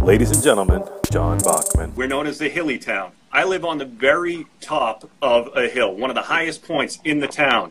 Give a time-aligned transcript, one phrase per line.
[0.00, 1.94] Ladies and gentlemen, John Bachmann.
[1.94, 3.12] We're known as the Hilly Town.
[3.30, 7.20] I live on the very top of a hill, one of the highest points in
[7.20, 7.70] the town.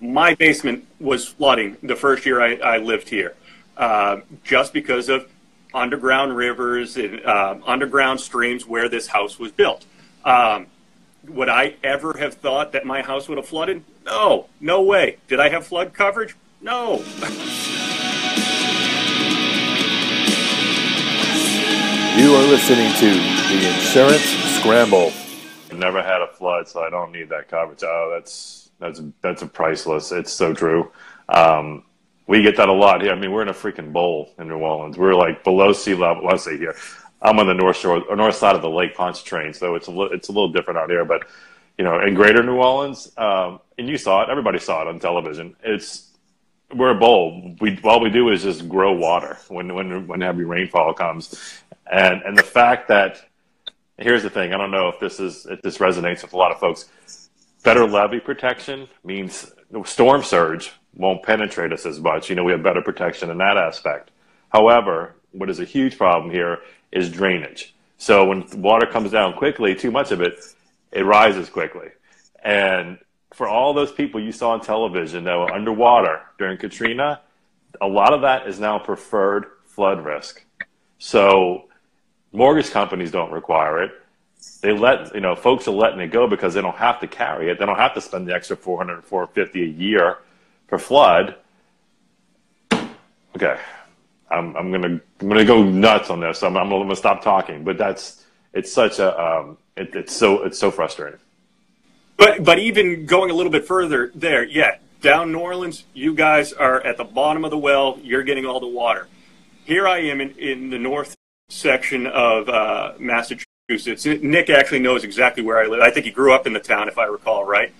[0.00, 3.36] My basement was flooding the first year I, I lived here,
[3.76, 5.30] uh, just because of
[5.72, 9.86] underground rivers and uh, underground streams where this house was built.
[10.24, 10.66] Um,
[11.28, 13.84] would I ever have thought that my house would have flooded?
[14.04, 15.18] No, no way.
[15.28, 16.34] Did I have flood coverage?
[16.60, 17.04] No.
[22.20, 23.14] You are listening to
[23.48, 24.26] the Insurance
[24.58, 25.10] Scramble.
[25.72, 27.82] Never had a flood, so I don't need that coverage.
[27.82, 30.12] Oh, that's that's that's a priceless.
[30.12, 30.92] It's so true.
[31.30, 31.84] Um,
[32.26, 33.12] we get that a lot here.
[33.12, 34.98] I mean, we're in a freaking bowl in New Orleans.
[34.98, 36.26] We're like below sea level.
[36.26, 36.76] Let's say here,
[37.22, 39.90] I'm on the north shore, or north side of the Lake Pontchartrain, so it's a
[39.90, 41.06] li- it's a little different out here.
[41.06, 41.26] But
[41.78, 44.28] you know, in Greater New Orleans, um, and you saw it.
[44.28, 45.56] Everybody saw it on television.
[45.62, 46.09] It's
[46.74, 47.56] we're a bowl.
[47.60, 52.22] We all we do is just grow water when when when heavy rainfall comes, and
[52.22, 53.22] and the fact that
[53.98, 54.52] here's the thing.
[54.52, 56.88] I don't know if this is if this resonates with a lot of folks.
[57.62, 59.52] Better levee protection means
[59.84, 62.30] storm surge won't penetrate us as much.
[62.30, 64.10] You know, we have better protection in that aspect.
[64.48, 67.74] However, what is a huge problem here is drainage.
[67.98, 70.40] So when water comes down quickly, too much of it,
[70.90, 71.88] it rises quickly.
[72.42, 72.98] And
[73.34, 77.20] for all those people you saw on television that were underwater during Katrina,
[77.80, 80.44] a lot of that is now preferred flood risk.
[80.98, 81.64] So
[82.32, 83.92] mortgage companies don't require it.
[84.62, 87.50] They let, you know, folks are letting it go because they don't have to carry
[87.50, 87.58] it.
[87.58, 90.18] They don't have to spend the extra 400, 450 a year
[90.66, 91.36] for flood.
[93.36, 93.58] Okay.
[94.30, 96.42] I'm, I'm gonna I'm gonna go nuts on this.
[96.42, 100.58] I'm, I'm gonna stop talking, but that's it's such a um, it, it's so it's
[100.58, 101.18] so frustrating.
[102.20, 106.52] But but even going a little bit further there, yeah, down New Orleans, you guys
[106.52, 107.98] are at the bottom of the well.
[108.02, 109.08] You're getting all the water.
[109.64, 111.16] Here I am in, in the north
[111.48, 114.04] section of uh, Massachusetts.
[114.04, 115.80] Nick actually knows exactly where I live.
[115.80, 117.72] I think he grew up in the town, if I recall right.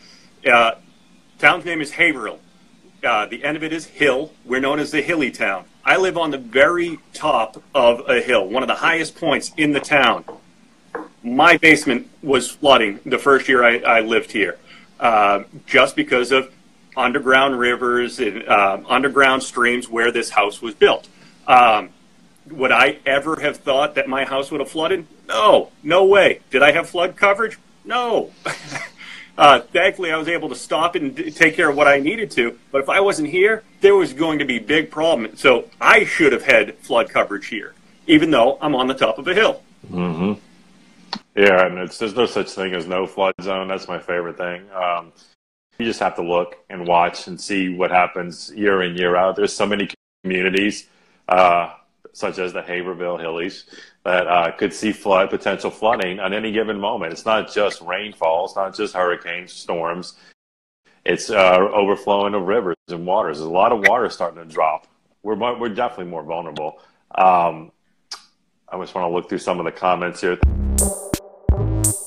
[0.50, 0.72] Uh,
[1.38, 2.38] town's name is Haverhill.
[3.04, 4.32] Uh, the end of it is hill.
[4.46, 5.66] We're known as the Hilly Town.
[5.84, 9.72] I live on the very top of a hill, one of the highest points in
[9.72, 10.24] the town.
[11.22, 14.58] My basement was flooding the first year I, I lived here,
[14.98, 16.52] uh, just because of
[16.96, 21.08] underground rivers and uh, underground streams where this house was built.
[21.46, 21.90] Um,
[22.50, 25.06] would I ever have thought that my house would have flooded?
[25.28, 26.40] No, no way.
[26.50, 27.58] Did I have flood coverage?
[27.84, 28.30] No.
[29.38, 32.30] Uh, thankfully, I was able to stop it and take care of what I needed
[32.32, 32.58] to.
[32.70, 35.34] But if I wasn't here, there was going to be big problem.
[35.36, 37.72] So I should have had flood coverage here,
[38.06, 39.62] even though I'm on the top of a hill.
[39.90, 40.34] Mm-hmm.
[41.40, 43.66] Yeah, and it's there's no such thing as no flood zone.
[43.66, 44.70] That's my favorite thing.
[44.72, 45.10] Um,
[45.78, 49.36] you just have to look and watch and see what happens year in year out.
[49.36, 49.88] There's so many
[50.22, 50.86] communities,
[51.28, 51.72] uh,
[52.12, 53.64] such as the Haverhill Hillies,
[54.04, 57.14] that uh, could see flood potential flooding on any given moment.
[57.14, 58.44] It's not just rainfall.
[58.44, 60.16] It's not just hurricanes, storms.
[61.06, 63.38] It's uh, overflowing of rivers and waters.
[63.38, 64.88] There's a lot of water starting to drop.
[65.22, 66.80] We're we're definitely more vulnerable.
[67.14, 67.72] Um,
[68.68, 70.38] I just want to look through some of the comments here.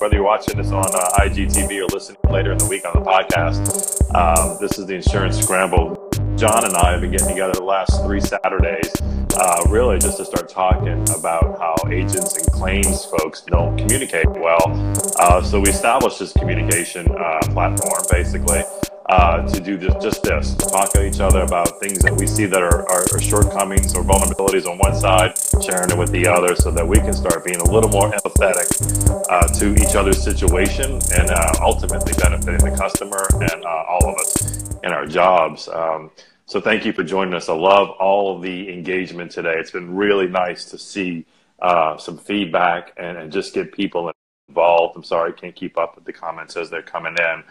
[0.04, 3.10] Whether you're watching this on uh, IGTV or listening later in the week on the
[3.10, 6.10] podcast, um, this is the Insurance Scramble.
[6.36, 10.26] John and I have been getting together the last three Saturdays, uh, really just to
[10.26, 14.94] start talking about how agents and claims folks don't communicate well.
[15.20, 18.62] Uh, so we established this communication uh, platform basically
[19.08, 22.46] uh, to do just, just this, talk to each other about things that we see
[22.46, 25.34] that are, are, are shortcomings or vulnerabilities on one side,
[25.64, 29.30] sharing it with the other so that we can start being a little more empathetic
[29.30, 34.78] uh, to each other's situation and uh, ultimately benefiting the customer and all of us
[34.84, 35.68] in our jobs.
[35.68, 36.12] Um,
[36.46, 37.50] so thank you for joining us.
[37.50, 39.56] I love all the engagement today.
[39.58, 41.26] It's been really nice to see
[41.62, 44.12] uh, some feedback and, and, just get people
[44.50, 44.98] involved.
[44.98, 47.44] I'm sorry I can't keep up with the comments as they're coming in,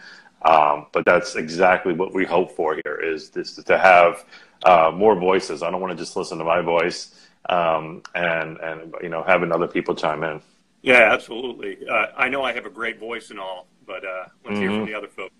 [0.45, 4.25] um, but that's exactly what we hope for here is this to have
[4.65, 5.63] uh, more voices.
[5.63, 9.51] I don't want to just listen to my voice um, and and you know having
[9.51, 10.41] other people chime in.
[10.81, 11.77] Yeah, absolutely.
[11.87, 14.55] Uh, I know I have a great voice and all, but uh, let's mm-hmm.
[14.55, 14.85] hear from mm-hmm.
[14.85, 15.33] the other folks.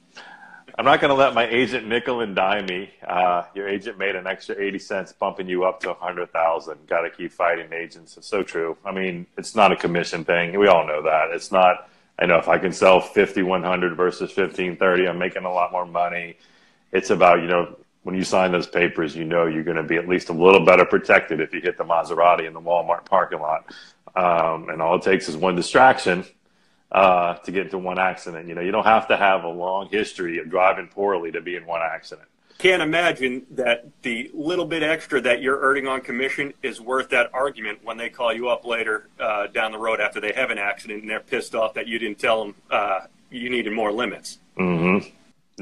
[0.76, 2.90] I'm not going to let my agent nickel and dime me.
[3.08, 6.88] Uh, your agent made an extra 80 cents bumping you up to 100,000.
[6.88, 8.18] Got to keep fighting agents.
[8.18, 8.76] It's so true.
[8.84, 10.58] I mean, it's not a commission thing.
[10.58, 11.30] We all know that.
[11.32, 15.71] It's not, I know if I can sell 5,100 versus 1530, I'm making a lot
[15.71, 16.38] more money.
[16.92, 19.95] It's about, you know, when you sign those papers, you know you're going to be
[19.95, 23.39] at least a little better protected if you hit the Maserati in the Walmart parking
[23.39, 23.65] lot.
[24.15, 26.25] Um, and all it takes is one distraction
[26.92, 28.48] uh, to get into one accident.
[28.48, 31.56] You know, you don't have to have a long history of driving poorly to be
[31.56, 32.27] in one accident.
[32.58, 37.30] Can't imagine that the little bit extra that you're earning on commission is worth that
[37.34, 40.58] argument when they call you up later uh, down the road after they have an
[40.58, 44.40] accident and they're pissed off that you didn't tell them uh, you needed more limits.
[44.58, 45.10] Mm-hmm.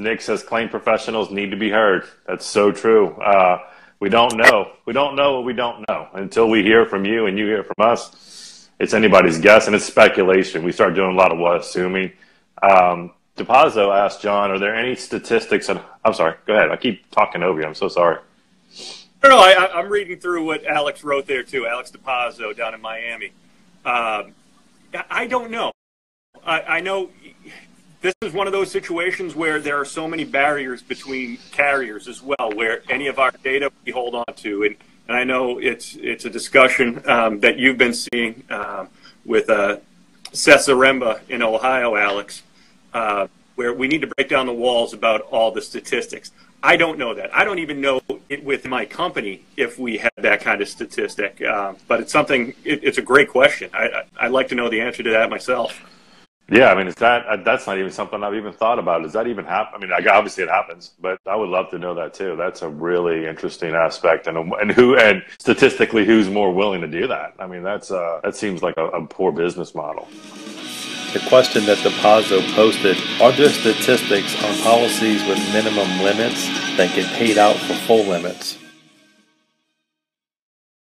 [0.02, 2.06] Nick says claim professionals need to be heard.
[2.26, 3.10] That's so true.
[3.20, 3.58] Uh,
[4.00, 4.72] we don't know.
[4.84, 7.62] We don't know what we don't know until we hear from you and you hear
[7.62, 8.68] from us.
[8.80, 10.64] It's anybody's guess and it's speculation.
[10.64, 12.12] We start doing a lot of what assuming.
[12.62, 16.34] Um, DePazzo asked John, "Are there any statistics?" On, I'm sorry.
[16.46, 16.70] Go ahead.
[16.70, 17.66] I keep talking over you.
[17.66, 18.18] I'm so sorry.
[19.24, 19.38] No.
[19.38, 21.66] I, am reading through what Alex wrote there too.
[21.66, 23.32] Alex DePazzo down in Miami.
[23.84, 24.34] Um,
[25.10, 25.72] I don't know.
[26.44, 27.10] I, I know
[28.02, 32.20] this is one of those situations where there are so many barriers between carriers as
[32.20, 34.76] well, where any of our data we hold on to, and,
[35.08, 38.88] and I know it's it's a discussion um, that you've been seeing um,
[39.24, 39.76] with uh,
[40.32, 42.42] Seth Zaremba in Ohio, Alex,
[42.94, 46.30] uh, where we need to break down the walls about all the statistics.
[46.62, 47.34] I don't know that.
[47.34, 51.42] I don't even know it with my company if we had that kind of statistic.
[51.42, 52.54] Uh, but it's something.
[52.64, 53.70] It, it's a great question.
[53.74, 55.82] I, I, I'd like to know the answer to that myself.
[56.52, 59.02] Yeah, I mean, is that uh, that's not even something I've even thought about.
[59.02, 59.74] Does that even happen?
[59.74, 62.36] I mean, obviously it happens, but I would love to know that too.
[62.36, 67.06] That's a really interesting aspect, and and who and statistically, who's more willing to do
[67.06, 67.34] that?
[67.38, 70.08] I mean, that's uh, that seems like a, a poor business model.
[71.12, 76.46] The question that DePazzo posted: Are there statistics on policies with minimum limits
[76.78, 78.56] that get paid out for full limits?